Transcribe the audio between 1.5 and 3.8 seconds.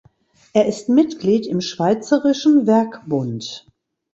Schweizerischen Werkbund.